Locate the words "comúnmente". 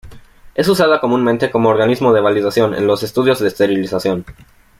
0.99-1.51